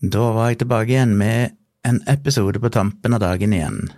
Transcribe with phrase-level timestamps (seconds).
[0.00, 3.90] Da var jeg tilbake igjen med en episode på tampen av dagen igjen.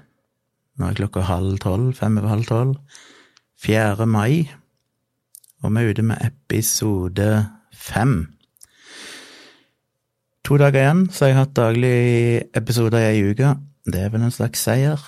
[0.75, 2.99] Nå er klokka halv tolv, fem over halv tolv.
[3.63, 4.07] 4.
[4.11, 4.51] mai,
[5.63, 7.29] og vi er ute med episode
[7.71, 8.17] fem.
[10.43, 11.95] To dager igjen, så har jeg hatt daglig
[12.59, 13.55] episoder i ei uke.
[13.87, 14.99] Det er vel en slags seier.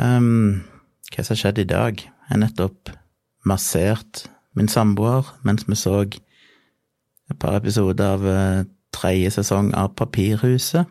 [0.00, 0.64] Um,
[1.12, 2.00] hva som har skjedd i dag?
[2.00, 2.96] Jeg har nettopp
[3.44, 4.24] massert
[4.56, 10.88] min samboer mens vi så et par episoder av uh, tredje sesong av Papirhuset,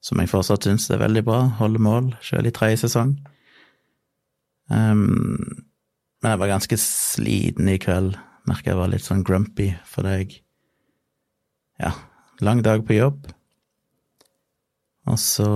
[0.00, 3.16] som jeg fortsatt syns er veldig bra, holder mål, sjøl i tredje sesong.
[4.70, 5.64] Um,
[6.20, 8.14] men jeg var ganske sliten i kveld,
[8.48, 10.40] merka jeg var litt sånn grumpy fordi jeg
[11.80, 11.94] Ja,
[12.44, 13.30] lang dag på jobb.
[15.08, 15.48] Og så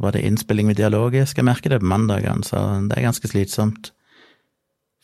[0.00, 1.36] var det innspilling med dialogisk.
[1.36, 3.90] Jeg merker det på mandagene, så det er ganske slitsomt.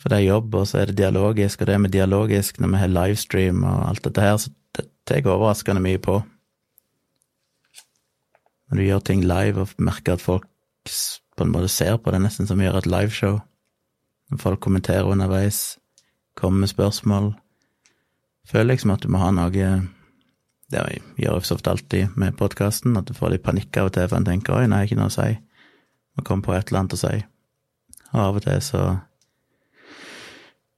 [0.01, 2.81] For det er jobb, og så er det dialogisk, og det med dialogisk når vi
[2.81, 4.53] har livestream og alt dette her, så
[5.07, 6.21] tar overraskende mye på.
[8.67, 10.47] Når du gjør ting live og merker at folk
[11.37, 13.41] på en måte ser på det, nesten som å gjøre et liveshow.
[14.31, 15.79] Når folk kommenterer underveis,
[16.35, 17.35] kommer med spørsmål.
[18.49, 19.51] Føler liksom at du må ha noe
[20.67, 20.83] Det
[21.15, 24.09] gjør jeg så ofte alltid med podkasten, at du får litt panikk av og til
[24.09, 25.39] for en tenker 'oi, nei, ikke noe å si',
[26.17, 27.25] må komme på et eller annet å si.
[28.13, 28.99] Og av og til så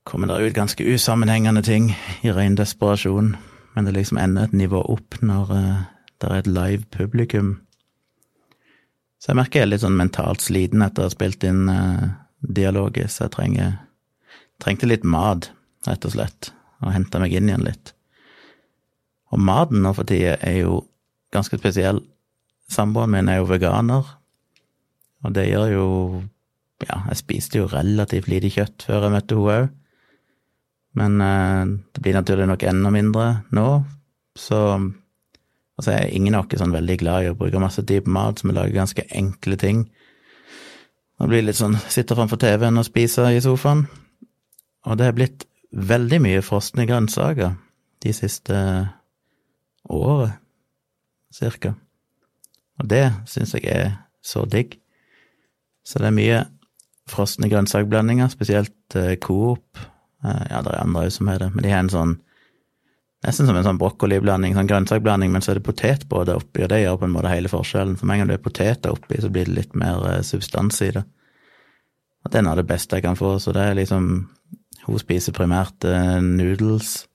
[0.04, 3.36] kommer det ut ganske usammenhengende ting i ren desperasjon,
[3.78, 5.82] men det liksom ender et nivå opp når uh,
[6.18, 7.52] det er et live publikum.
[9.22, 12.08] Så jeg merker jeg er litt sånn mentalt sliten etter å ha spilt inn uh,
[12.42, 13.76] dialogisk, jeg trenger,
[14.58, 15.52] trengte litt mat,
[15.86, 16.50] rett og slett,
[16.82, 17.94] og hente meg inn igjen litt.
[19.30, 20.80] Og maten nå for tida er jo
[21.30, 22.02] ganske spesiell.
[22.66, 24.10] Samboeren min er jo veganer,
[25.22, 25.86] og det gjør jo
[26.82, 29.70] Ja, jeg spiste jo relativt lite kjøtt før jeg møtte henne òg,
[30.98, 33.68] men eh, det blir naturlig nok enda mindre nå,
[34.38, 34.62] så
[35.78, 38.10] Altså, jeg er ingen av oss sånn veldig glad i å bruke masse tid på
[38.10, 39.84] mat, så vi lager ganske enkle ting.
[41.18, 43.84] Det blir litt sånn sitter framfor TV-en og spiser i sofaen.
[44.90, 47.54] Og det er blitt veldig mye frosne grønnsaker
[48.02, 48.58] de siste
[49.86, 50.34] året,
[51.34, 51.76] cirka.
[52.78, 53.92] Og det syns jeg er
[54.24, 54.80] så digg.
[55.86, 56.42] Så det er mye
[57.08, 59.78] frosne grønnsakblandinger, spesielt eh, Coop.
[60.24, 62.18] Eh, ja, det er andre òg som har det, men de har en sånn
[63.18, 66.84] Nesten som en sånn brokkoliblanding, sånn grønnsakblanding, men så er det potetbåter oppi, og det
[66.84, 67.96] gjør på en måte hele forskjellen.
[67.98, 70.78] For med en gang det er poteter oppi, så blir det litt mer eh, substans
[70.86, 71.02] i det.
[72.22, 74.06] Og det er noe av det beste jeg kan få, så det er liksom
[74.86, 77.08] Hun spiser primært eh, noodles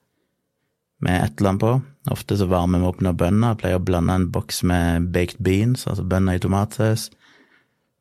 [1.00, 1.72] med et eller annet på.
[2.12, 3.54] Ofte så varmer vi opp noen bønner.
[3.54, 7.08] Jeg pleier å blande en boks med baked beans, altså bønner i tomatsaus,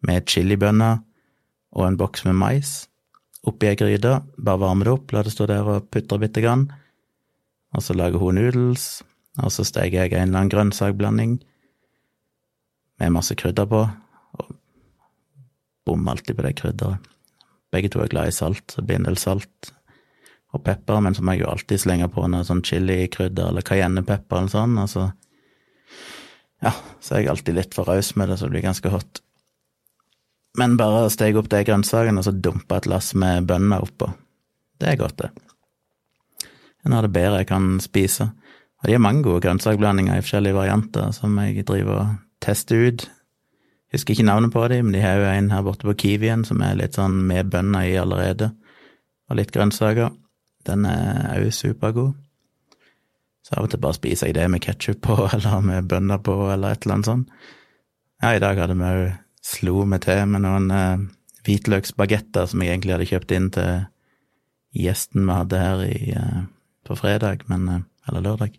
[0.04, 1.00] med chilibønner
[1.72, 2.82] og en boks med mais
[3.48, 4.20] oppi ei gryte.
[4.38, 6.68] Bare varme det opp, la det stå der og putre bitte grann.
[7.74, 9.02] Og så lager hun noodles,
[9.42, 11.40] og så steker jeg en eller annen grønnsakblanding
[13.02, 13.82] med masse krydder på,
[14.38, 14.52] og
[15.88, 17.10] bom alltid på det krydderet.
[17.74, 19.74] Begge to er glad i salt, så blir en del salt
[20.54, 24.44] og pepper, men så må jeg jo alltid slenge på noe sånn chilikrydder eller cayennepepper
[24.44, 25.08] eller sånn, og så
[26.64, 26.72] ja,
[27.04, 29.24] så er jeg alltid litt for raus med det, så det blir ganske hot.
[30.60, 34.12] Men bare steg opp de grønnsakene og så dumpe et lass med bønner oppå.
[34.80, 35.32] Det er godt, det
[36.84, 38.30] en av det bedre jeg kan spise.
[38.82, 43.06] Og de har mange gode grønnsakblandinger i forskjellige varianter som jeg driver og tester ut.
[43.94, 46.62] Husker ikke navnet på dem, men de har jo en her borte på Kiwien som
[46.66, 48.52] er litt sånn med bønner i allerede,
[49.30, 50.12] og litt grønnsaker.
[50.68, 52.18] Den er òg supergod.
[53.44, 56.36] Så av og til bare spiser jeg det med ketsjup på, eller med bønner på,
[56.52, 57.38] eller et eller annet sånt.
[58.24, 59.06] Ja, i dag hadde vi òg
[59.44, 61.06] slo meg til med noen uh,
[61.44, 63.88] hvitløksbagetter som jeg egentlig hadde kjøpt inn til
[64.74, 66.46] gjesten vi hadde her i uh,
[66.88, 68.56] på fredag, men, uh, eller lørdag,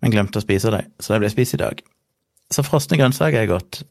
[0.00, 1.82] men glemte å spise dem, så de ble spist i dag.
[2.50, 3.82] Så frosne grønnsaker er godt.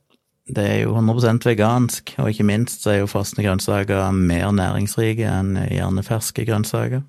[0.50, 5.30] Det er jo 100% vegansk, og ikke minst så er jo frosne grønnsaker mer næringsrike
[5.30, 7.04] enn gjerne ferske grønnsaker.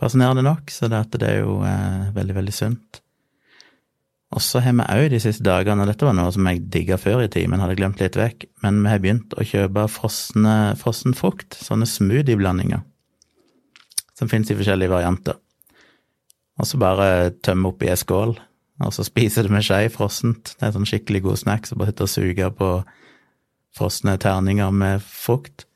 [0.00, 3.01] Fascinerende nok, så det, er jo eh, veldig, veldig sunt.
[4.32, 6.96] Og så har vi òg de siste dagene, og dette var noe som jeg digga
[7.00, 11.16] før i tid, men hadde glemt litt vekk, men vi har begynt å kjøpe frossen
[11.18, 12.80] frukt, sånne smoothieblandinger
[14.18, 15.36] som finnes i forskjellige varianter.
[16.60, 18.36] Og så bare tømme oppi ei skål,
[18.82, 20.54] og så spiser det med skje frossent.
[20.58, 22.70] Det er sånn skikkelig god snack, så bare sitte og suge på
[23.76, 25.66] frosne terninger med frukt,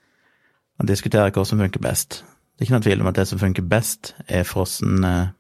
[0.77, 2.23] og diskutere hva som funker best.
[2.57, 5.33] Det er ikke noen tvil om at det som funker best, er frossen eh,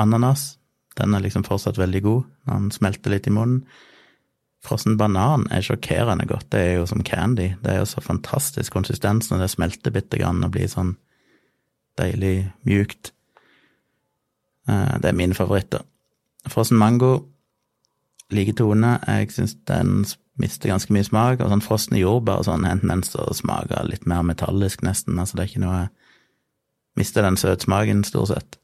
[0.00, 0.56] ananas.
[0.98, 3.62] Den er liksom fortsatt veldig god den smelter litt i munnen.
[4.62, 7.48] Frossen banan er sjokkerende godt, det er jo som candy.
[7.64, 10.96] Det er jo så fantastisk konsistens når det smelter bitte grann og blir sånn
[12.00, 13.10] Deilig mjukt.
[14.64, 15.82] Eh, det er mine favoritter.
[16.48, 17.26] Frossen mango,
[18.32, 18.94] like tone.
[19.04, 20.06] Jeg syns den
[20.40, 21.42] mister ganske mye smak.
[21.42, 25.18] Og sånn frosne jordbær og sånn enten den tendens til å litt mer metallisk, nesten.
[25.18, 25.82] Altså det er ikke noe
[26.92, 28.58] Mister den søtsmaken, stort sett.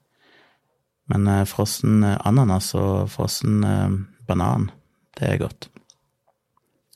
[1.08, 3.96] Men eh, frossen eh, ananas og frossen eh,
[4.28, 4.70] banan,
[5.18, 5.70] det er godt.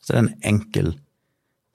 [0.03, 0.93] Så det er en enkel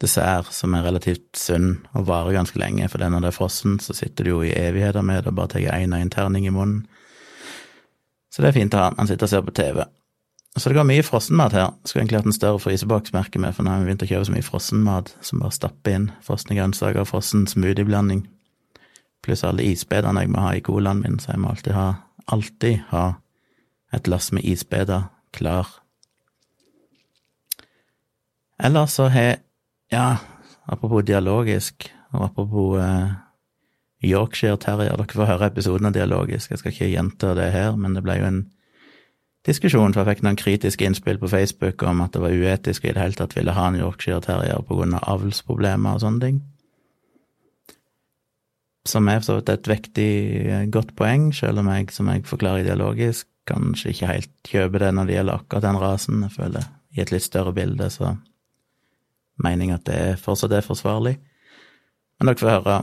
[0.02, 3.96] dessert som er relativt sunn og varer ganske lenge, for når det er frossen, så
[3.98, 6.54] sitter du jo i evigheter med det og bare tar én og én terning i
[6.54, 6.86] munnen.
[8.30, 8.92] Så det er fint å ha.
[9.00, 9.82] Han sitter og ser på TV.
[10.58, 11.72] Så det går mye frossenmat her.
[11.86, 14.28] Skulle egentlig hatt en større fryseboks, merker vi, for nå har vi begynt å kjøpe
[14.28, 18.28] så mye frossenmat som bare stapper inn frosne grønnsaker og frossen smoothieblanding.
[19.26, 21.88] Pluss alle isbedene jeg må ha i colaen min, så jeg må alltid ha,
[22.28, 23.06] alltid ha
[23.94, 25.68] et lass med isbeder klar.
[28.60, 29.38] Eller så har
[29.92, 30.18] Ja,
[30.68, 33.12] apropos dialogisk, og apropos eh,
[34.04, 37.96] Yorkshire Terrier, dere får høre episoden av Dialogisk, jeg skal ikke gjenta det her, men
[37.96, 38.42] det ble jo en
[39.48, 42.92] diskusjon, for jeg fikk noen kritiske innspill på Facebook om at det var uetisk i
[42.92, 46.44] det hele tatt ville ha en Yorkshire Terrier av avlsproblemer og sånne ting
[48.88, 50.12] som er så vidt et vektig,
[50.48, 54.94] eh, godt poeng, selv om jeg, som jeg forklarer ideologisk, kanskje ikke helt kjøper det
[54.96, 56.24] når det gjelder akkurat den rasen.
[56.26, 56.68] Jeg føler
[56.98, 58.16] i et litt større bilde så
[59.44, 61.18] mener jeg at det fortsatt er forsvarlig.
[62.18, 62.78] Men dere får høre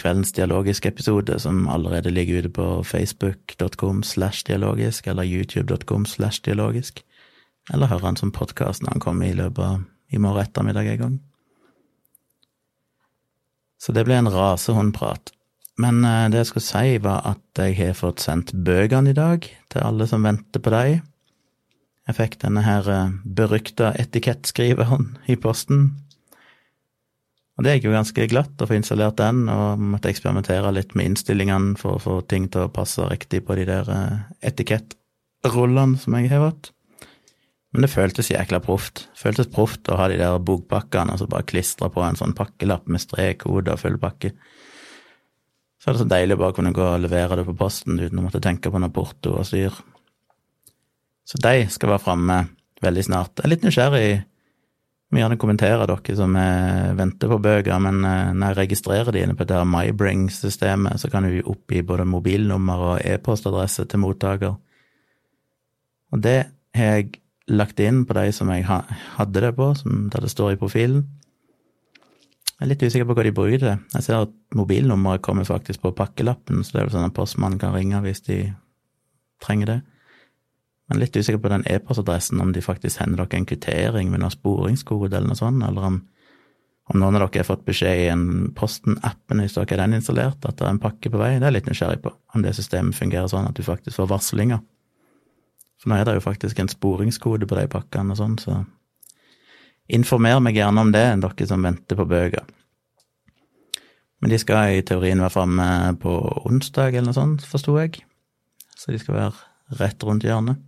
[0.00, 7.02] kveldens dialogiske episode, som allerede ligger ute på facebook.com slash dialogisk, eller youtube.com slash dialogisk,
[7.72, 10.98] eller høre den som podkast når han kommer i løpet av i morgen ettermiddag en
[10.98, 11.18] gang.
[13.80, 15.32] Så det ble en rasehundprat.
[15.80, 19.46] Men eh, det jeg skulle si, var at jeg har fått sendt bøkene i dag
[19.72, 21.00] til alle som venter på dem.
[22.08, 25.90] Jeg fikk denne her eh, berykta etikettskriveren i posten.
[27.60, 31.10] Og det gikk jo ganske glatt å få installert den, og måtte eksperimentere litt med
[31.10, 34.20] innstillingene for å få ting til å passe riktig på de der eh,
[34.52, 36.72] etikettrollene som jeg har fått.
[37.70, 39.04] Men det føltes jækla proft.
[39.18, 42.88] Føltes proft å ha de der bokpakkene og så bare klistre på en sånn pakkelapp
[42.90, 44.32] med strekkode og full pakke.
[45.80, 48.18] Så er det så deilig å bare kunne gå og levere det på posten uten
[48.20, 49.76] å måtte tenke på noe porto og styr.
[51.24, 52.40] Så de skal være framme
[52.82, 53.38] veldig snart.
[53.38, 54.10] Jeg er litt nysgjerrig.
[55.10, 56.34] Vi gjerne kommentere dere som
[56.98, 61.10] venter på bøker, men eh, når jeg registrerer de inne på det her MyBring-systemet, så
[61.10, 64.54] kan du oppgi både mobilnummer og e-postadresse til mottaker.
[66.14, 66.38] Og det
[66.76, 67.18] har jeg
[67.50, 71.04] lagt inn på de som jeg hadde det på, som der det står i profilen.
[72.60, 73.76] Jeg er litt usikker på hva de bruker det.
[73.94, 77.60] Jeg ser at mobilnummeret kommer faktisk på pakkelappen, så det er vel sånn at postmannen
[77.62, 78.42] kan ringe hvis de
[79.40, 79.78] trenger det.
[80.90, 84.34] Men litt usikker på den e-postadressen, om de faktisk sender dere en kvittering med noe
[84.34, 86.00] sporingskode eller noe sånt, eller om,
[86.90, 88.26] om noen av dere har fått beskjed i en
[88.58, 91.36] Posten-appen hvis dere har den installert, at det er en pakke på vei.
[91.38, 94.10] Det er jeg litt nysgjerrig på, om det systemet fungerer sånn at du faktisk får
[94.12, 94.60] varslinger.
[95.80, 98.60] For nå er det jo faktisk en sporingskode på de pakkene og sånn, så
[99.90, 102.44] informer meg gjerne om det, dere som venter på bøker.
[104.20, 105.68] Men de skal i teorien være framme
[106.02, 106.12] på
[106.44, 108.02] onsdag eller noe sånt, forsto jeg.
[108.76, 110.60] Så de skal være rett rundt hjørnet.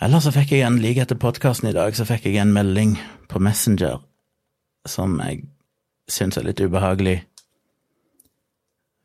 [0.00, 2.96] Eller så fikk jeg en like etter podkasten i dag, så fikk jeg en melding
[3.30, 4.00] på Messenger
[4.88, 5.44] som jeg
[6.10, 7.20] syns er litt ubehagelig.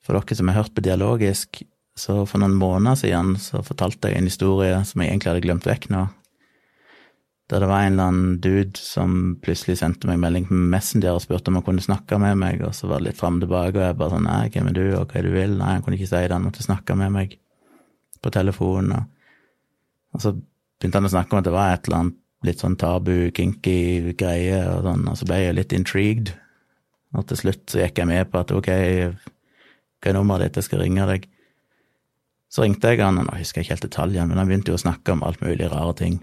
[0.05, 1.61] For dere som har hørt på Dialogisk,
[1.99, 5.67] så for noen måneder siden så fortalte jeg en historie som jeg egentlig hadde glemt
[5.67, 6.05] vekk nå.
[7.51, 11.21] Der det var en eller annen dude som plutselig sendte meg melding på Messenger og
[11.21, 13.77] spurte om han kunne snakke med meg, og så var det litt fram og tilbake,
[13.77, 15.53] og jeg bare sånn nei, hvem er du, og hva er det du vil?
[15.59, 17.35] Nei, han kunne ikke si det, han måtte snakke med meg
[18.25, 19.37] på telefonen, og,
[20.17, 22.79] og så begynte han å snakke om at det var et eller annet litt sånn
[22.81, 26.33] tabu, kinky greie, og sånn, og så ble jeg litt intrigued,
[27.15, 28.71] og til slutt så gikk jeg med på at ok,
[30.01, 31.29] hva er nummeret ditt, jeg skal ringe deg.
[32.55, 34.77] Så ringte jeg han, og nå husker jeg ikke helt detaljene, men han begynte jo
[34.77, 36.21] å snakke om alt mulig rare ting.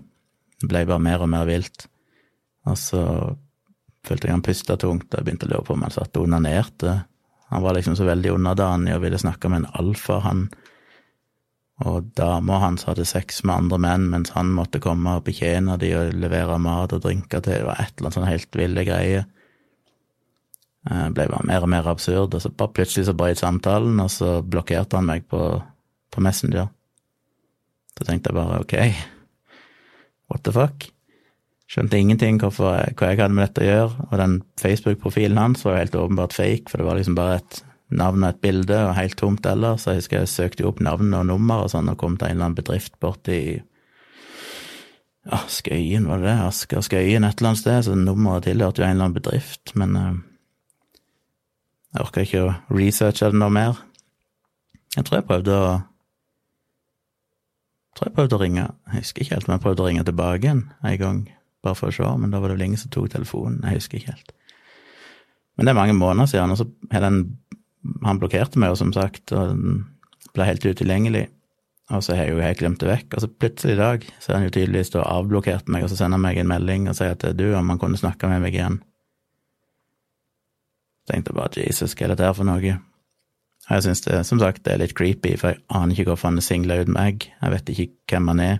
[0.62, 1.84] Det ble bare mer og mer vilt.
[2.64, 3.02] Og så
[4.06, 6.24] følte jeg han pusta tungt, og jeg begynte å lure på om han satt og
[6.24, 6.94] onanerte.
[7.52, 10.46] Han var liksom så veldig underdanig og ville snakke med en alfa, han.
[11.84, 15.90] Og dama hans hadde sex med andre menn, mens han måtte komme og betjene de
[15.98, 17.58] og levere mat og drinker til.
[17.58, 19.26] Det var et eller annet sånn helt ville greie.
[20.88, 24.08] Det ble bare mer og mer absurd, og så bare plutselig så brøt samtalen, og
[24.10, 25.42] så blokkerte han meg på
[26.12, 26.70] på Messenger.
[27.96, 28.76] Så tenkte jeg bare ok,
[30.32, 30.88] what the fuck?
[31.72, 35.76] Skjønte ingenting hvorfor, hva jeg hadde med dette å gjøre, og den Facebook-profilen hans var
[35.76, 38.96] jo helt åpenbart fake, for det var liksom bare et navn og et bilde, og
[38.96, 39.84] helt tomt ellers.
[39.84, 42.28] Så jeg husker jeg søkte jo opp navn og nummer og sånn, og kom til
[42.28, 43.38] en eller annen bedrift borti
[45.22, 46.36] ja, Skøyen, var det det?
[46.48, 49.96] Asker Skøyen et eller annet sted, så nummeret tilhørte jo en eller annen bedrift, men
[49.96, 50.12] uh,
[51.92, 53.80] jeg orka ikke å researche det noe mer.
[54.96, 55.72] Jeg tror jeg prøvde å
[57.96, 60.46] tror jeg prøvde å ringe, jeg husker ikke helt om jeg prøvde å ringe tilbake
[60.46, 61.18] igjen en gang,
[61.64, 64.00] bare for å se, men da var det vel ingen som tok telefonen, jeg husker
[64.00, 64.34] ikke helt.
[65.56, 67.24] Men det er mange måneder siden, og så har den
[68.06, 69.56] Han blokkerte meg jo, som sagt, og
[70.36, 71.24] ble helt utilgjengelig.
[71.90, 74.30] Og så har jeg jo helt glemt det vekk, og så plutselig i dag så
[74.30, 76.94] har han jo tydeligvis da avblokkert meg, og så sender han meg en melding og
[76.94, 78.78] sier at er du, om han kunne snakke med meg igjen.
[81.10, 82.76] Tenkte bare Jesus, hva er dette her for noe?
[83.70, 86.40] Jeg syns det, som sagt, det er litt creepy, for jeg aner ikke hvorfor han
[86.40, 87.28] er singla ut meg.
[87.30, 88.58] Jeg vet ikke hvem han er.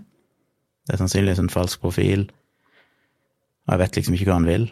[0.87, 2.25] Det er sannsynligvis en falsk profil,
[3.63, 4.65] og jeg vet liksom ikke hva han vil.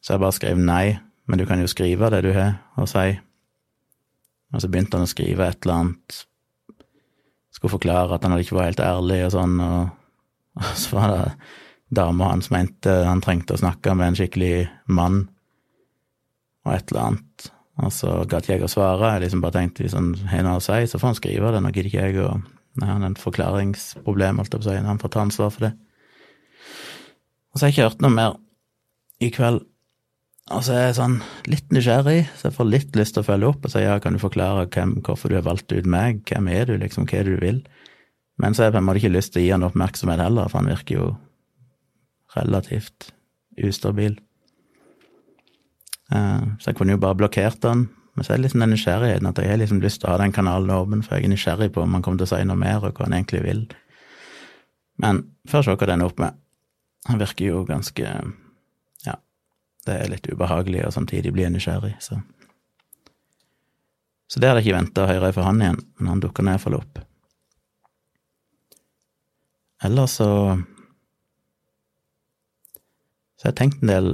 [0.00, 0.84] Så jeg bare skrev nei,
[1.30, 3.12] men du kan jo skrive det du har å si.
[4.50, 6.20] Og så begynte han å skrive et eller annet,
[7.54, 9.90] skulle forklare at han hadde ikke vært helt ærlig og sånn, og,
[10.58, 11.22] og så var det
[12.00, 14.54] dama hans mente han trengte å snakke med en skikkelig
[14.90, 15.24] mann,
[16.66, 17.50] og et eller annet.
[17.80, 19.14] Og så gadd ikke jeg å svare.
[19.14, 21.62] Jeg liksom bare tenkte hvis han har noe å si, så får han skrive det.
[21.64, 22.32] Nå gidder ikke jeg å
[22.78, 25.66] Nei, han har et forklaringsproblem, holdt jeg på å si, han får ta ansvar for
[25.66, 25.70] det.
[27.50, 28.36] Og så har jeg ikke hørt noe mer
[29.18, 29.64] i kveld.
[30.54, 31.16] Og så er jeg sånn
[31.50, 34.16] litt nysgjerrig, så jeg får litt lyst til å følge opp og si ja, kan
[34.16, 37.28] du forklare hvem, hvorfor du har valgt ut meg, hvem er du, liksom, hva er
[37.28, 37.60] det du vil?
[38.40, 40.50] Men så har jeg på en måte ikke lyst til å gi han oppmerksomhet heller,
[40.50, 41.06] for han virker jo
[42.34, 43.10] relativt
[43.60, 44.16] ustabil.
[46.10, 47.88] Eh, så jeg kunne jo bare blokkert den.
[48.14, 50.18] Men så er det liksom den nysgjerrigheten at jeg har liksom lyst til å ha
[50.20, 52.58] den kanalen åpen, for jeg er nysgjerrig på om han kommer til å si noe
[52.58, 53.62] mer, og hva han egentlig vil.
[55.00, 56.36] Men først se hva den er opp med.
[57.08, 58.04] Han virker jo ganske
[59.06, 59.14] Ja,
[59.86, 62.20] det er litt ubehagelig, og samtidig blir jeg nysgjerrig, så
[64.30, 66.52] Så det hadde jeg ikke venta å høre fra han igjen, men han dukker nå
[66.52, 67.00] iallfall opp.
[69.82, 70.28] Ellers så
[73.38, 74.12] Så jeg har tenkt en del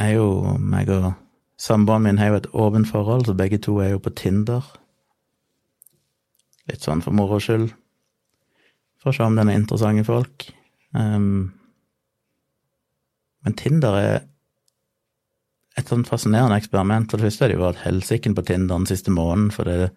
[0.00, 1.12] er jo meg og
[1.60, 4.64] samboeren min har jo et åpent forhold, så begge to er jo på Tinder.
[6.70, 7.72] Litt sånn for moro skyld.
[9.02, 10.46] For å se om den er interessant i folk.
[10.94, 11.52] Um,
[13.42, 14.20] men Tinder er
[15.78, 17.10] et sånn fascinerende eksperiment.
[17.10, 19.90] For det første har det jo vært helsiken på Tinder den siste måneden, for det,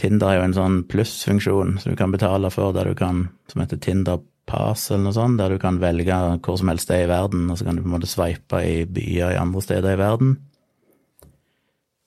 [0.00, 3.62] Tinder er jo en sånn plussfunksjon som du kan betale for, der du kan, som
[3.62, 7.06] heter Tinder pass eller noe sånt, der du kan velge hvor som helst det er
[7.06, 9.94] i verden, og så kan du på en måte sveipe i byer i andre steder
[9.94, 10.36] i verden.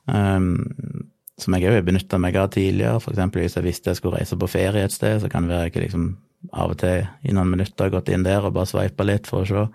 [0.06, 1.08] Um,
[1.40, 4.38] som jeg òg har benytta meg av tidligere, eksempel hvis jeg visste jeg skulle reise
[4.38, 6.12] på ferie et sted, så kan det være jeg liksom
[6.52, 9.48] av og til i noen minutter gått inn der og bare sveipa litt for å
[9.48, 9.66] se,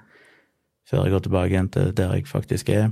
[0.89, 2.91] før jeg går tilbake igjen til der jeg faktisk er.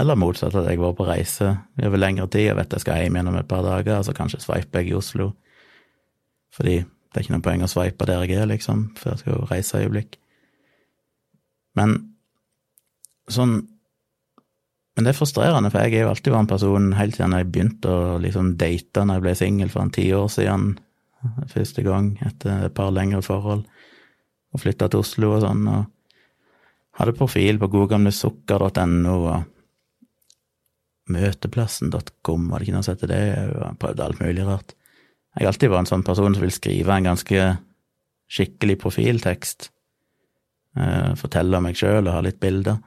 [0.00, 3.16] Eller motsatt, at jeg var på reise over lengre tid og vet jeg skal hjem
[3.16, 5.30] igjen om et par dager, så kanskje sveiper jeg i Oslo.
[6.54, 6.80] Fordi
[7.14, 9.46] det er ikke noe poeng å sveipe der jeg er, liksom, for jeg skal jo
[9.46, 10.16] reise et øyeblikk.
[11.78, 11.94] Men
[13.30, 13.62] sånn
[14.94, 17.48] Men det er frustrerende, for jeg er jo alltid vært en person helt siden jeg
[17.50, 20.68] begynte å liksom date når jeg ble singel for en ti år siden,
[21.50, 23.64] første gang, etter et par lengre forhold,
[24.54, 25.90] og flytta til Oslo og sånn, og
[27.00, 29.50] hadde profil på godgamlesukker.no og
[31.10, 33.20] møteplassen.com, var det ikke noe som het det?
[33.34, 34.76] Jeg prøvde alt mulig rart.
[35.34, 37.46] Jeg har alltid vært en sånn person som vil skrive en ganske
[38.30, 39.70] skikkelig profiltekst.
[40.78, 42.78] Eh, fortelle om meg sjøl og ha litt bilder.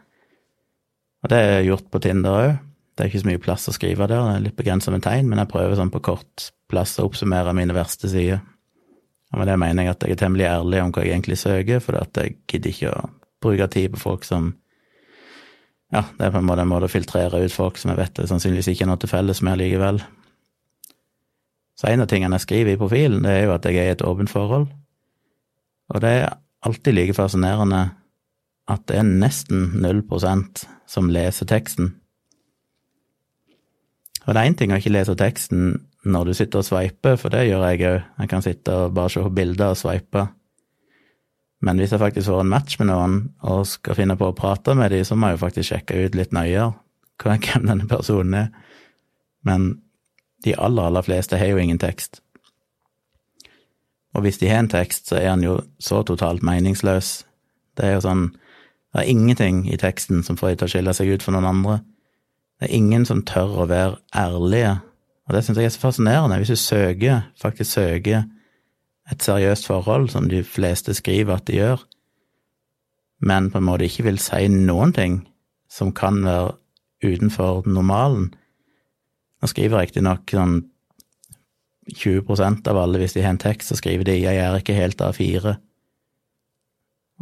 [1.24, 2.52] Og det er gjort på Tinder òg.
[2.98, 5.28] Det er ikke så mye plass å skrive der, det er litt begrensa med tegn,
[5.30, 8.40] men jeg prøver sånn på kort plass å oppsummere mine verste sider.
[9.34, 11.84] Og med det mener jeg at jeg er temmelig ærlig om hva jeg egentlig søker,
[11.84, 13.04] for at jeg gidder ikke å
[13.44, 14.56] bruke tid på folk som
[15.94, 18.18] Ja, det er på en måte en måte å filtrere ut folk som jeg vet
[18.18, 20.02] det sannsynligvis ikke er noe til felles med likevel.
[21.78, 23.96] Så en av tingene jeg skriver i profilen, det er jo at jeg er i
[23.96, 24.66] et åpent forhold.
[25.94, 27.84] Og det er alltid like fascinerende
[28.68, 31.94] at det er nesten null prosent som leser teksten.
[34.26, 37.32] Og det er én ting å ikke lese teksten når du sitter og sveiper, for
[37.32, 38.10] det gjør jeg òg.
[38.20, 40.26] Jeg kan sitte og bare se bilder og sveipe.
[41.64, 43.18] Men hvis jeg faktisk får en match med noen
[43.48, 46.18] og skal finne på å prate med dem, så må jeg jo faktisk sjekke ut
[46.18, 46.74] litt nøyere
[47.24, 48.50] hvem denne personen er.
[49.48, 49.72] Men
[50.46, 52.22] de aller, aller fleste har jo ingen tekst.
[54.16, 57.26] Og hvis de har en tekst, så er den jo så totalt meningsløs.
[57.78, 58.28] Det er jo sånn
[58.96, 61.46] Det er ingenting i teksten som får dem til å skille seg ut for noen
[61.46, 61.74] andre.
[62.58, 64.72] Det er ingen som tør å være ærlige,
[65.28, 66.38] og det syns jeg er så fascinerende.
[66.40, 68.24] Hvis du søker, faktisk søker
[69.12, 71.84] et seriøst forhold, som de fleste skriver at de gjør,
[73.20, 75.20] men på en måte ikke vil si noen ting
[75.70, 76.56] som kan være
[77.04, 78.32] utenfor normalen,
[79.42, 80.60] nå skriver riktignok sånn
[81.88, 85.02] 20% av alle, hvis de har en tekst, så skriver de 'jeg er ikke helt
[85.02, 85.58] A4'.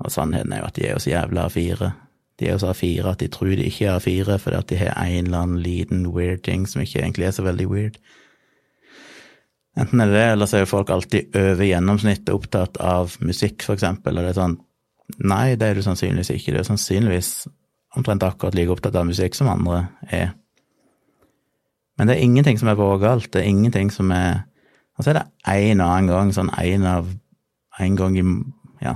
[0.04, 1.92] Og sannheten er jo at de er jo så jævla A4.
[2.40, 4.76] De er jo så A4 at de tror de ikke er A4 fordi at de
[4.76, 7.98] har en eller annen liten weird ting som ikke egentlig er så veldig weird.
[9.78, 13.64] Enten er det det, eller så er jo folk alltid over gjennomsnittet opptatt av musikk,
[13.64, 14.62] for eksempel, og det er sånn
[15.22, 16.52] Nei, det er du sannsynligvis ikke.
[16.52, 17.28] Du er sannsynligvis
[17.94, 20.32] omtrent akkurat like opptatt av musikk som andre er.
[21.98, 23.32] Men det er ingenting som er vågalt.
[23.34, 24.44] Det er ingenting som er
[24.98, 27.08] Og så er det en og annen gang, sånn en av
[27.80, 28.24] En gang i
[28.82, 28.96] Ja,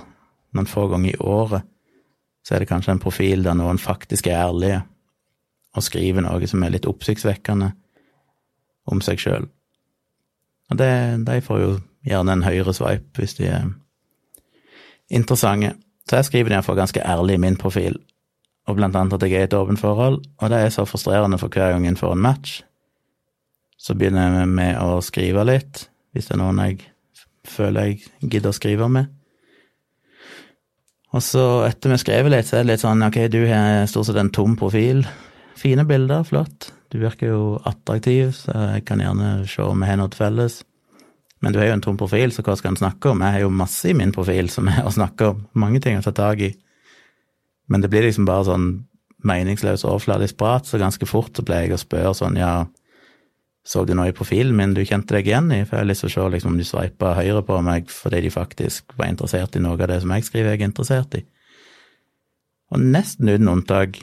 [0.54, 1.64] noen få ganger i året,
[2.44, 4.82] så er det kanskje en profil der noen faktisk er ærlige
[5.76, 7.72] og skriver noe som er litt oppsiktsvekkende
[8.90, 9.48] om seg sjøl.
[10.70, 10.92] Og det,
[11.26, 11.70] de får jo
[12.06, 13.68] gjerne en høyere swipe hvis de er
[15.10, 15.76] interessante.
[16.10, 18.00] Så jeg skriver iallfall ganske ærlig i min profil,
[18.68, 21.38] og blant annet at jeg er i et åpent forhold, og det er så frustrerende
[21.38, 22.62] for hver gang en får en match.
[23.80, 26.82] Så begynner jeg med å skrive litt, hvis det er noen jeg
[27.48, 29.08] føler jeg gidder å skrive med.
[31.16, 33.88] Og så, etter vi har skrevet litt, så er det litt sånn ok, du har
[33.90, 35.02] stort sett en tom profil.
[35.58, 36.70] Fine bilder, flott.
[36.94, 40.60] Du virker jo attraktiv, så jeg kan gjerne se om vi har noe felles.
[41.40, 43.24] Men du har jo en tom profil, så hva skal en snakke om?
[43.24, 45.44] Jeg har jo masse i min profil som er å snakke om.
[45.58, 46.52] Mange ting å ta tak i.
[47.70, 48.68] Men det blir liksom bare sånn
[49.26, 52.68] meningsløs overfladisk prat, så ganske fort så pleier jeg å spørre sånn, ja,
[53.68, 55.64] så du noe i profilen min du kjente deg igjen i?
[55.66, 58.24] For jeg har lyst til å se liksom, om du sveipa høyre på meg fordi
[58.26, 61.24] de faktisk var interessert i noe av det som jeg skriver jeg er interessert i.
[62.74, 64.00] Og nesten uten unntak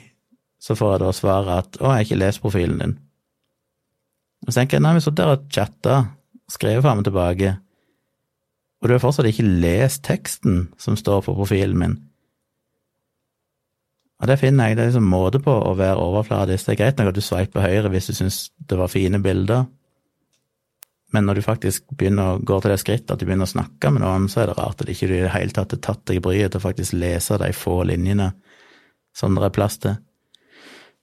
[0.61, 2.97] så får jeg da svaret at 'Å, jeg har ikke lest profilen din'.
[4.45, 5.95] Og så tenker jeg nei, vi satt der og chatta,
[6.49, 7.57] skrev fram og tilbake,
[8.81, 12.06] og du har fortsatt ikke lest teksten som står på profilen min.
[14.17, 16.65] Og det finner jeg, det er liksom måte på å være overfladisk.
[16.65, 19.67] Det er greit nok at du sveiper høyre hvis du syns det var fine bilder,
[21.15, 23.91] men når du faktisk begynner å gå til det skrittet at du begynner å snakke
[23.93, 26.03] med noen, så er det rart at ikke du i det hele tatt har tatt
[26.09, 28.33] deg bryet til å faktisk lese de få linjene
[29.15, 29.95] som det er plass til.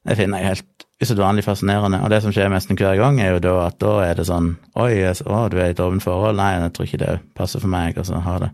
[0.05, 2.03] Det finner jeg helt usedvanlig fascinerende.
[2.05, 4.53] Og det som skjer nesten hver gang, er jo da at da er det sånn
[4.77, 6.37] Oi, å, du er i et åpent forhold?
[6.37, 8.53] Nei, jeg tror ikke det passer for meg, og så ha det.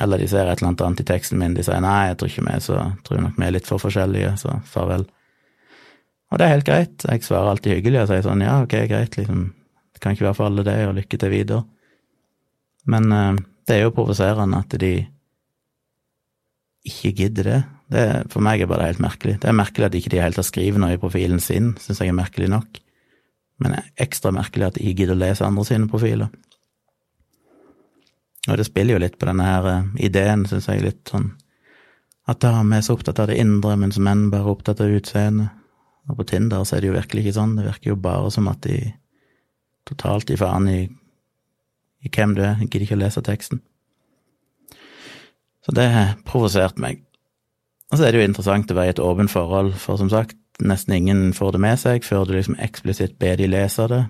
[0.00, 2.46] Eller de ser et eller annet i teksten min, de sier nei, jeg tror ikke
[2.48, 5.06] vi så tror nok vi er litt for forskjellige, så farvel.
[6.32, 9.18] Og det er helt greit, jeg svarer alltid hyggelig og sier sånn ja, ok, greit,
[9.20, 9.44] liksom,
[9.94, 11.62] det kan ikke være for alle det, og lykke til videre.
[12.90, 14.94] Men uh, det er jo provoserende at de
[16.84, 17.60] ikke gidder det.
[17.94, 18.06] det.
[18.32, 19.38] For meg er bare helt merkelig.
[19.40, 22.12] Det er merkelig at ikke de helt har skrevet noe i profilen sin, syns jeg
[22.12, 22.80] er merkelig nok.
[23.62, 26.28] Men det er ekstra merkelig at de ikke gidder å lese andre sine profiler.
[28.48, 31.32] Og det spiller jo litt på denne her eh, ideen, syns jeg, litt sånn
[32.24, 34.92] at da vi er så opptatt av det indre, mens menn bare er opptatt av
[34.96, 35.52] utseendet.
[36.08, 38.48] Og på Tinder så er det jo virkelig ikke sånn, det virker jo bare som
[38.48, 38.78] at de
[39.88, 40.80] totalt gir faen i,
[42.04, 43.60] i hvem du er, jeg gidder ikke å lese teksten.
[45.64, 45.88] Så det
[46.28, 47.00] provoserte meg.
[47.92, 50.36] Og så er det jo interessant å være i et åpent forhold, for som sagt,
[50.64, 54.02] nesten ingen får det med seg før du liksom eksplisitt ber de lese det.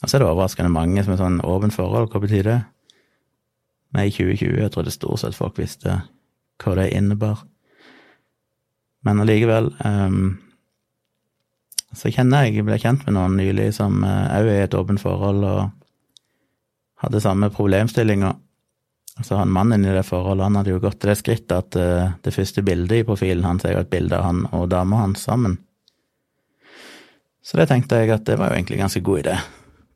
[0.00, 2.60] Og så er det overraskende mange som er sånn åpent forhold, hva betyr det?
[3.90, 6.02] Men i 2020 jeg trodde stort sett folk visste
[6.60, 7.42] hva det innebar.
[9.06, 10.36] Men allikevel um,
[11.96, 14.76] Så kjenner jeg jeg ble kjent med noen nylig som òg uh, er i et
[14.76, 15.70] åpent forhold og
[17.00, 18.36] hadde samme problemstillinger.
[19.24, 22.12] Så han mannen i det forholdet, han hadde jo gått til det skrittet at uh,
[22.22, 25.24] det første bildet i profilen hans er jo et bilde av han og dama hans
[25.26, 25.58] sammen.
[27.42, 29.38] Så det tenkte jeg at det var jo egentlig ganske god idé.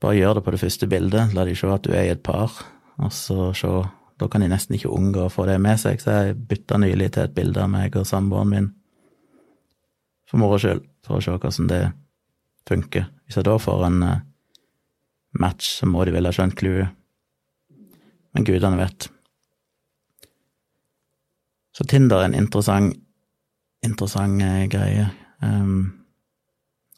[0.00, 2.24] Bare gjør det på det første bildet, la de se at du er i et
[2.24, 2.56] par
[3.02, 3.74] og så se
[4.14, 7.08] Da kan de nesten ikke unngå å få det med seg, så jeg bytta nylig
[7.16, 8.68] til et bilde av meg og samboeren min
[10.30, 11.80] for moro skyld, for å se hvordan det
[12.68, 13.08] funker.
[13.26, 14.22] Hvis jeg da får en uh,
[15.38, 16.94] match, så må de vel ha skjønt clouet.
[18.34, 19.08] Men gudene vet.
[21.74, 22.96] Så Tinder er en interessant,
[23.84, 25.06] interessant uh, greie.
[25.42, 25.92] Um,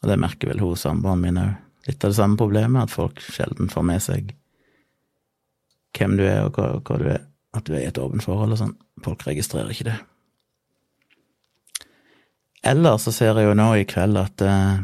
[0.01, 1.55] og det merker vel hun samboeren min òg.
[1.87, 4.33] Litt av det samme problemet, at folk sjelden får med seg
[5.95, 7.25] hvem du er, og hva, hva, du er.
[7.55, 8.75] At du er i et åpent forhold og sånn.
[9.05, 9.97] Folk registrerer ikke det.
[12.67, 14.81] Ellers så ser jeg jo nå i kveld at uh,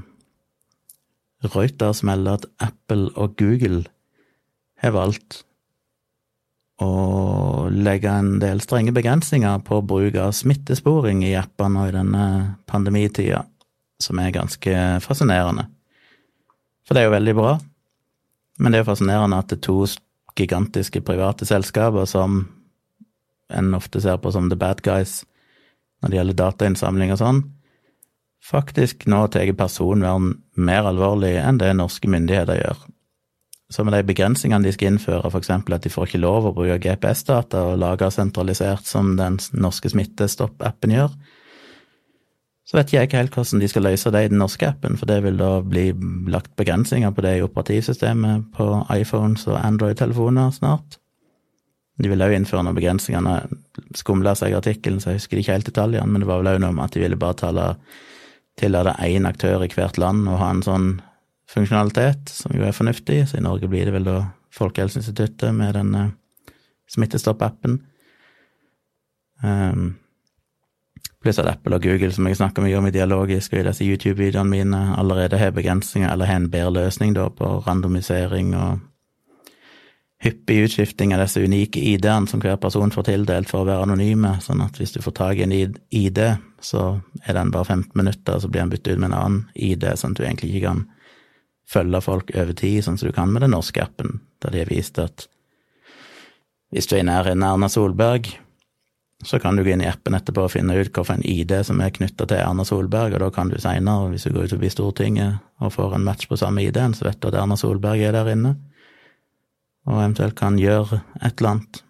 [1.44, 3.84] Reuters melder at Apple og Google
[4.80, 5.44] har valgt
[6.82, 12.26] å legge en del strenge begrensninger på bruk av smittesporing i appene og i denne
[12.70, 13.44] pandemitida,
[14.02, 15.68] som er ganske fascinerende.
[16.84, 17.54] For det er jo veldig bra,
[18.60, 19.78] men det er jo fascinerende at det er to
[20.40, 22.46] gigantiske private selskaper som
[23.54, 25.22] en ofte ser på som the bad guys
[26.02, 27.38] når det gjelder datainnsamling og sånn,
[28.44, 32.82] faktisk nå tar personvern mer alvorlig enn det norske myndigheter gjør.
[33.72, 35.50] Så med de begrensningene de skal innføre, f.eks.
[35.50, 40.94] at de får ikke lov å bruke GPS-data og lage sentralisert som den norske Smittestopp-appen
[40.94, 41.16] gjør,
[42.74, 45.06] Så vet jeg ikke helt hvordan de skal løse det i den norske appen, for
[45.06, 45.92] det vil da bli
[46.34, 50.98] lagt begrensninger på det i operativsystemet på iPhones og Android-telefoner snart.
[52.02, 53.22] De vil òg innføre noen begrensninger.
[53.22, 56.64] Nå skumla seg artikkelen, så jeg husker ikke helt detaljene, men det var vel òg
[56.66, 57.70] noe om at de ville bare tale,
[58.58, 60.92] tillate én aktør i hvert land å ha en sånn
[61.54, 64.20] funksjonalitet, som jo er fornuftig, så i Norge blir det vel da
[64.58, 66.14] Folkehelseinstituttet med den uh,
[66.90, 67.84] Smittestopp-appen.
[69.46, 69.92] Um,
[71.24, 73.86] pluss at Apple og Google, som jeg snakker mye om i dialogisk og i disse
[73.88, 78.82] YouTube-videoene mine, allerede har begrensninger, eller har en bedre løsning da på randomisering og
[80.24, 84.38] hyppig utskifting av disse unike ID-ene som hver person får tildelt for å være anonyme,
[84.44, 86.22] sånn at hvis du får tak i en ID,
[86.64, 86.84] så
[87.26, 90.16] er den bare 15 minutter, så blir den byttet ut med en annen ID, sånn
[90.16, 90.86] at du egentlig ikke kan
[91.74, 94.72] følge folk over tid, sånn som du kan med den norske appen, der de har
[94.72, 95.28] vist at
[96.74, 98.32] hvis du er i nærheten av Erna Solberg,
[99.26, 101.94] så kan du gå inn i appen etterpå og finne ut hvilken ID som er
[101.96, 105.42] knytta til Erna Solberg, og da kan du seinere, hvis du går ut forbi Stortinget
[105.64, 108.32] og får en match på samme ID-en, så vet du at Erna Solberg er der
[108.36, 108.56] inne
[109.84, 111.82] og eventuelt kan gjøre et eller annet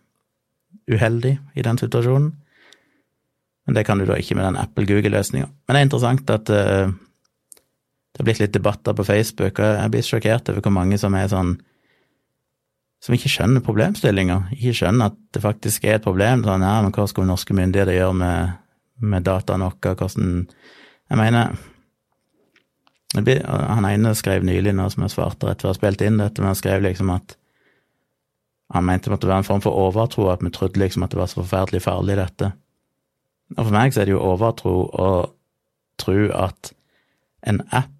[0.89, 2.31] uheldig i den situasjonen.
[3.63, 5.47] Men det kan du da ikke med den Apple-Google-løsninga.
[5.47, 9.93] Men det er interessant at uh, det har blitt litt debatter på Facebook, og jeg
[9.93, 11.55] blir sjokkert over hvor mange som er sånn
[13.03, 16.45] som ikke skjønner problemstillinga, ikke skjønner at det faktisk er et problem.
[16.45, 18.57] Sånn, ja, men hva skulle norske myndigheter gjøre med,
[19.03, 20.47] med dataene våre, hvordan
[21.11, 21.55] Jeg mener
[23.13, 26.53] Han ene skrev nylig noe som jeg svarte rett før jeg spilte inn dette, men
[26.53, 27.35] han skrev liksom at
[28.73, 31.19] han mente det måtte være en form for overtro, at vi trodde liksom at det
[31.19, 32.53] var så forferdelig farlig, dette.
[33.53, 35.09] Og for meg så er det jo overtro å
[36.01, 36.71] tro at
[37.45, 37.91] en app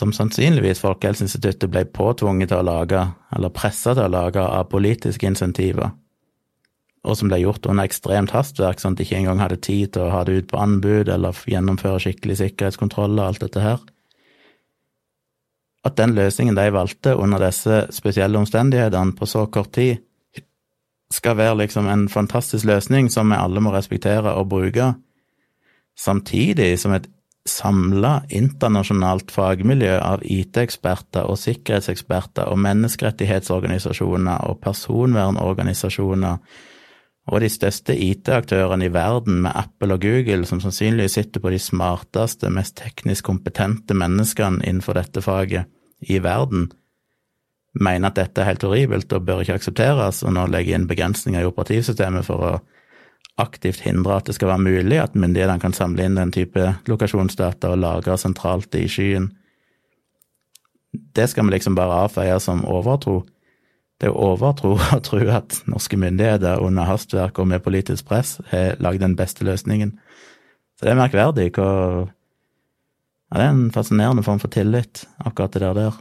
[0.00, 3.02] som sannsynligvis Folkehelseinstituttet ble påtvunget til å lage,
[3.36, 5.92] eller pressa til å lage av politiske insentiver,
[7.04, 10.06] og som ble gjort under ekstremt hastverk, sånn at de ikke engang hadde tid til
[10.06, 13.80] å ha det ut på anbud eller gjennomføre skikkelig sikkerhetskontroll og alt dette her,
[15.84, 20.02] at den løsningen de valgte under disse spesielle omstendighetene på så kort tid,
[21.10, 24.92] skal være liksom en fantastisk løsning som vi alle må respektere og bruke,
[25.98, 27.08] samtidig som et
[27.48, 36.36] samla internasjonalt fagmiljø av IT-eksperter og sikkerhetseksperter og menneskerettighetsorganisasjoner og personvernorganisasjoner
[37.30, 41.60] og de største IT-aktørene i verden med Apple og Google, som sannsynligvis sitter på de
[41.62, 45.68] smarteste, mest teknisk kompetente menneskene innenfor dette faget
[46.00, 46.70] i verden,
[47.78, 51.44] mener at dette er helt horribelt og bør ikke aksepteres, og nå legger inn begrensninger
[51.44, 52.52] i operativsystemet for å
[53.40, 57.72] aktivt hindre at det skal være mulig at myndighetene kan samle inn den type lokasjonsdata
[57.72, 59.30] og lagre sentralt i skyen.
[61.16, 63.22] Det skal vi liksom bare avfeie som overtro.
[64.00, 68.80] Det er overtro å tro at norske myndigheter under hastverk og med politisk press har
[68.82, 69.96] lagd den beste løsningen.
[70.78, 71.50] Så det er merkverdig.
[71.60, 72.08] Og
[73.30, 75.74] ja, det er en fascinerende form for tillit, akkurat det der.
[75.74, 75.98] der.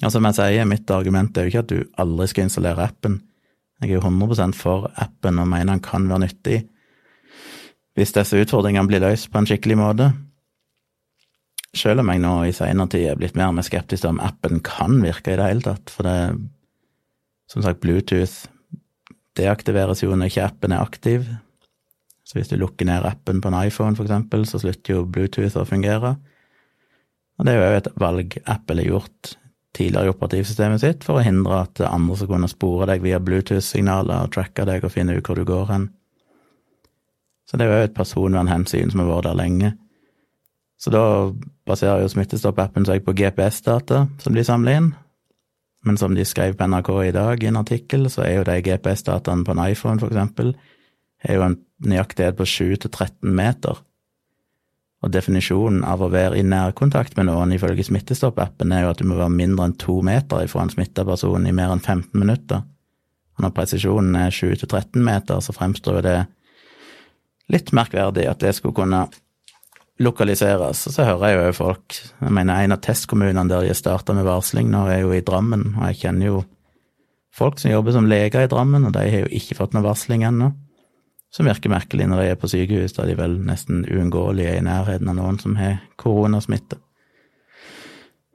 [0.00, 3.20] Og som jeg sier, mitt argument er jo ikke at du aldri skal installere appen.
[3.80, 6.58] Jeg er jo 100% for appen og mener den kan være nyttig
[7.98, 10.06] hvis disse utfordringene blir løst på en skikkelig måte.
[11.76, 14.22] Selv om jeg nå i seinere tid er blitt mer og mer skeptisk til om
[14.24, 16.16] appen kan virke i det hele tatt, for det
[17.50, 18.46] som sagt, Bluetooth
[19.38, 21.26] deaktiveres jo når ikke appen er aktiv.
[22.24, 25.58] Så hvis du lukker ned appen på en iPhone, for eksempel, så slutter jo Bluetooth
[25.58, 26.14] å fungere.
[27.38, 29.34] Og det er jo et valg Apple har gjort
[29.76, 34.26] tidligere i operativsystemet sitt for å hindre at andre skal kunne spore deg via Bluetooth-signaler
[34.26, 35.86] og tracke deg og finne ut hvor du går hen.
[37.46, 39.70] Så det er jo et personvernhensyn som har vært der lenge.
[40.80, 41.04] Så da
[41.68, 44.90] baserer jo Smittestopp-appen seg på GPS-data som de samler inn,
[45.84, 48.58] men som de skrev på NRK i dag i en artikkel, så er jo de
[48.64, 50.54] GPS-dataene på en iPhone, for eksempel,
[51.24, 53.80] er jo en nøyaktighet på 7 til 13 meter.
[55.00, 59.06] Og definisjonen av å være i nærkontakt med noen ifølge Smittestopp-appen er jo at du
[59.08, 62.60] må være mindre enn to meter ifra en smitta person i mer enn 15 minutter.
[63.38, 66.18] Og når presisjonen er 7-13 meter, så fremstår jo det
[67.50, 69.06] litt merkverdig at det skulle kunne
[70.00, 70.84] lokaliseres.
[70.88, 74.16] Og så hører jeg jo folk Jeg mener, en av testkommunene der de har starta
[74.16, 76.42] med varsling nå, er jo i Drammen, og jeg kjenner jo
[77.32, 80.26] folk som jobber som leger i Drammen, og de har jo ikke fått noe varsling
[80.28, 80.52] ennå.
[81.30, 84.66] Som virker merkelig når de er på sykehus, da de vel nesten uunngåelig er i
[84.66, 86.80] nærheten av noen som har koronasmitte.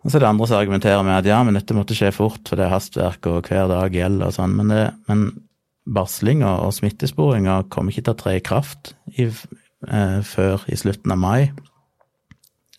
[0.05, 2.43] Og så er det andre som argumenterer med at ja, men dette måtte skje fort,
[2.45, 5.25] for det er hastverk og hver dag gjelder og sånn, men, det, men
[5.97, 11.15] varslinga og smittesporinga kommer ikke til å tre i kraft i eh, før i slutten
[11.15, 11.49] av mai.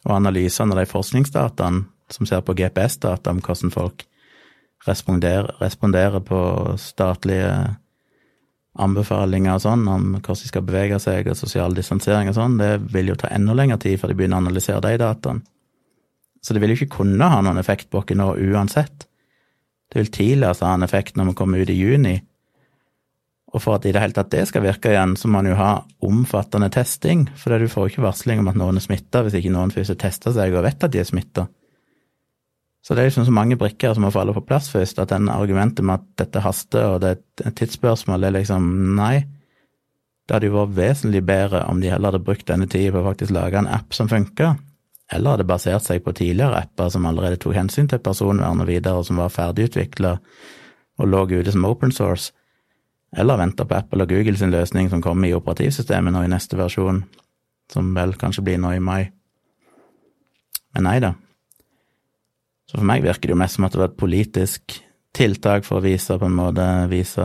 [0.06, 4.06] Og analysene av de forskningsdataene som ser på GPS-data om hvordan folk
[4.86, 6.38] responderer, responderer på
[6.78, 7.50] statlige
[8.82, 12.72] anbefalinger og sånn om hvordan de skal bevege seg og sosial distansering og sånn, det
[12.92, 15.44] vil jo ta enda lengre tid før de begynner å analysere de dataene.
[16.44, 19.08] Så det vil jo ikke kunne ha noen effekt på oss nå uansett.
[19.90, 22.16] Det vil tidligst ha en effekt når vi kommer ut i juni.
[23.54, 25.58] Og for at i det hele tatt det skal virke igjen, så må man jo
[25.58, 25.70] ha
[26.06, 29.54] omfattende testing, for du får jo ikke varsling om at noen er smitta hvis ikke
[29.54, 31.46] noen først har testa seg og vet at de er smitta.
[32.86, 35.26] Så det er liksom så mange brikker som må falle på plass først, at den
[35.32, 39.24] argumentet med at dette haster og det er et tidsspørsmål, er liksom nei.
[40.26, 43.08] Det hadde jo vært vesentlig bedre om de heller hadde brukt denne tida på å
[43.08, 44.52] faktisk lage en app som funka,
[45.10, 49.02] eller hadde basert seg på tidligere apper som allerede tok hensyn til personvern og videre,
[49.02, 50.16] og som var ferdigutvikla
[51.02, 52.30] og lå ute som open source,
[53.18, 56.58] eller venta på Apple og Google sin løsning som kommer i operativsystemet nå i neste
[56.58, 57.02] versjon,
[57.72, 59.08] som vel kanskje blir nå i mai.
[60.76, 61.16] Men nei da,
[62.66, 64.78] så for meg virker det jo mest som at det var et politisk
[65.16, 67.24] tiltak for å vise på en måte vise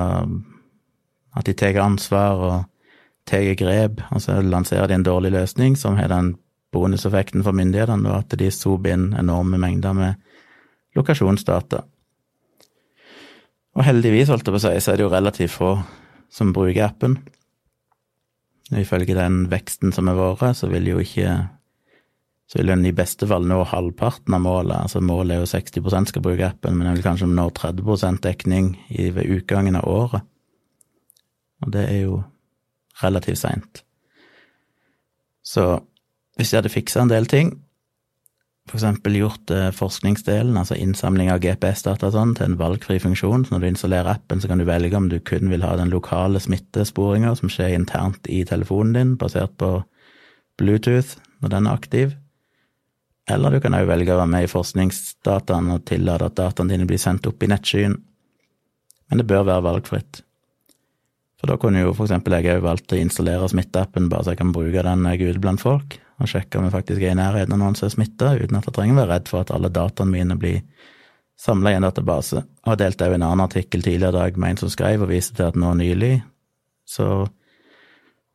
[1.32, 2.58] at de tar ansvar og
[3.28, 6.36] tar grep, og så lanserer de en dårlig løsning som har den
[6.72, 10.20] bonuseffekten for myndighetene, og at de soper inn enorme mengder med
[10.98, 11.84] lokasjonsdata.
[13.72, 15.72] Og heldigvis, holdt jeg på å si, så er det jo relativt få
[16.32, 17.18] som bruker appen.
[18.72, 21.36] Ifølge den veksten som har vært, så vil jo ikke
[22.52, 24.76] så vil den i beste fall nå halvparten av målet.
[24.76, 28.74] Altså målet er jo 60% skal bruke appen, men den vil kanskje nå 30% dekning
[28.90, 30.28] i, ved utgangen av året.
[31.64, 32.18] Og det er jo
[33.00, 33.86] relativt seint.
[35.48, 35.80] Så
[36.36, 37.54] hvis de hadde fiksa en del ting,
[38.72, 43.64] eksempel gjort eh, forskningsdelen, altså innsamling av GPS-data sånn, til en valgfri funksjon, så når
[43.64, 47.34] du installerer appen, så kan du velge om du kun vil ha den lokale smittesporinga
[47.40, 49.78] som skjer internt i telefonen din, basert på
[50.62, 52.16] Bluetooth når den er aktiv,
[53.30, 56.88] eller du kan òg velge å være med i forskningsdataene og tillate at dataene dine
[56.90, 57.96] blir sendt opp i nettskyen.
[59.10, 60.22] Men det bør være valgfritt.
[61.42, 64.42] For da kunne jo for eksempel jeg òg valgt å installere smitteappen bare så jeg
[64.42, 67.16] kan bruke den når jeg er ute blant folk, og sjekke om jeg faktisk er
[67.16, 69.42] i nærheten av noen som er smitta, uten at jeg trenger å være redd for
[69.42, 70.62] at alle dataene mine blir
[71.42, 72.44] samla i en database.
[72.62, 75.10] Og jeg delte òg en annen artikkel tidligere i dag med en som skrev og
[75.10, 76.20] viste til at nå nylig
[76.92, 77.08] så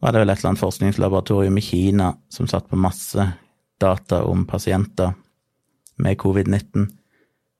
[0.02, 3.22] var det vel et eller annet forskningslaboratorium i Kina som satt på masse
[3.82, 5.14] data om pasienter
[6.02, 6.88] med covid-19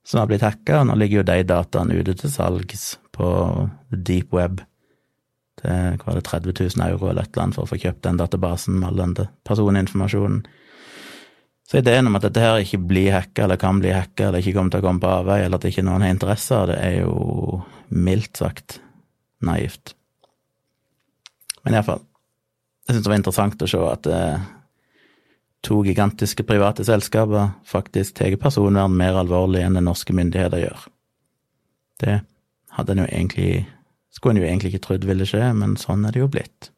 [0.07, 3.29] som har blitt hacka, nå ligger jo de dataene ute til salgs på
[3.91, 4.61] deep web
[5.57, 8.05] til hva er det, 30 000 euro eller et eller annet for å få kjøpt
[8.05, 9.17] den databasen med all den
[9.49, 10.45] personinformasjonen.
[11.67, 14.55] Så ideen om at dette her ikke blir hacka eller kan bli hacka eller ikke
[14.55, 17.01] kommer til å komme på avveie, eller at ikke noen har interesse av det, er
[17.01, 18.79] jo mildt sagt
[19.43, 19.97] naivt.
[21.67, 22.05] Men iallfall,
[22.87, 24.47] jeg syns det var interessant å se at eh,
[25.67, 30.87] to gigantiske private selskaper faktisk tar personvern mer alvorlig enn det norske myndigheter gjør.
[32.03, 32.21] Det
[32.77, 33.67] hadde en jo egentlig
[34.17, 36.71] Skulle en jo egentlig ikke trodd ville skje, men sånn er det jo blitt.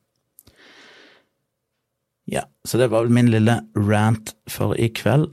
[2.27, 5.29] Ja, så det var vel min lille rant for i kveld.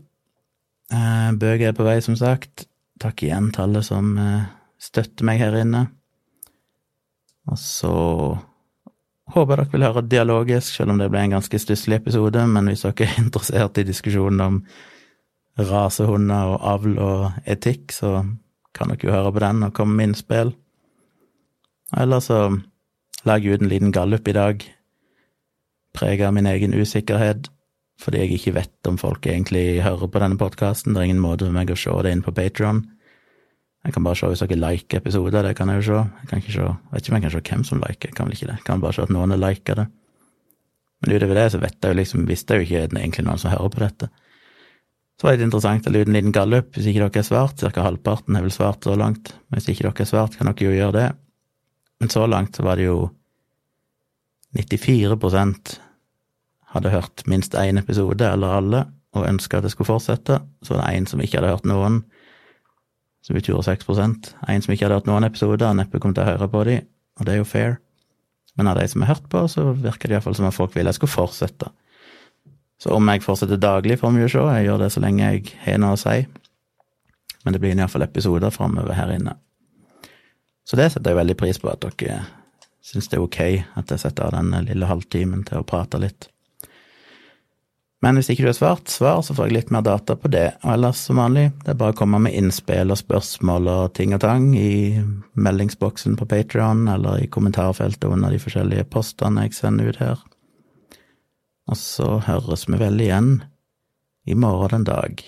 [0.93, 2.67] Eh, bøker er på vei, som sagt.
[3.01, 4.45] Takk igjen til alle som eh,
[4.77, 5.81] støtter meg her inne.
[7.49, 7.95] Og så
[9.33, 12.43] Håper dere vil høre dialogisk, selv om det ble en ganske stusslig episode.
[12.45, 14.59] Men hvis dere er interessert i diskusjonen om
[15.57, 18.19] rasehunder og avl og etikk, så
[18.75, 20.53] kan dere jo høre på den og komme med innspill.
[21.95, 22.39] Eller så
[23.25, 24.63] lager jeg ut en liten gallup i dag,
[25.95, 27.47] preget av min egen usikkerhet,
[28.01, 30.93] fordi jeg ikke vet om folk egentlig hører på denne podkasten.
[30.93, 32.83] Det er ingen måte for meg å se det inn på Patron.
[33.85, 36.01] Jeg kan bare se hvis dere liker episoder, det kan jeg jo se.
[36.21, 38.27] Jeg kan ikke se, vet ikke om jeg kan se hvem som liker, jeg kan
[38.27, 38.57] vel ikke det.
[38.57, 39.85] Jeg kan bare se at noen har liker det.
[41.01, 43.53] Men utover det så vet jeg jo liksom, visste jeg jo ikke egentlig noen som
[43.53, 44.09] hører på dette.
[45.15, 47.85] Så var det interessant å lage en liten gallup, hvis ikke dere har svart, ca.
[47.85, 49.31] halvparten har vel svart så langt.
[49.47, 51.05] Men hvis ikke dere har svart, kan dere jo gjøre det.
[52.01, 52.97] Men så langt så var det jo
[54.57, 55.77] 94%
[56.75, 58.83] hadde hørt minst én episode, eller alle,
[59.15, 60.41] og ønska at det skulle fortsette.
[60.65, 62.01] Så var det én som ikke hadde hørt noen
[63.25, 63.87] som utgjorde 6
[64.47, 66.77] En som ikke hadde hørt noen episoder, neppe kom til å høre på de,
[67.17, 67.79] og det er jo fair.
[68.55, 70.85] Men av de som har hørt på, så virker det iallfall som at folk vil
[70.85, 71.71] jeg skulle fortsette.
[72.79, 75.81] Så om jeg fortsetter daglig, får vi jo jeg gjør det så lenge jeg har
[75.81, 76.21] noe å si.
[77.43, 79.35] Men det blir iallfall episoder framover her inne.
[80.65, 82.21] Så det setter jeg veldig pris på, at dere
[82.85, 83.41] syns det er ok
[83.81, 86.29] at jeg setter av den lille halvtimen til å prate litt.
[88.03, 90.49] Men hvis ikke du har svart, svar, så får jeg litt mer data på det.
[90.65, 94.13] Og ellers som vanlig, det er bare å komme med innspill og spørsmål og ting
[94.13, 94.99] og tang i
[95.33, 100.21] meldingsboksen på Patrion eller i kommentarfeltet under de forskjellige postene jeg sender ut her.
[101.71, 103.39] Og så høres vi vel igjen
[104.29, 105.23] i morgen den dag.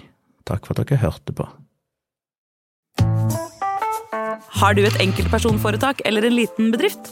[0.47, 1.47] Takk for at dere hørte på.
[4.57, 7.11] Har du et enkeltpersonforetak eller en liten bedrift?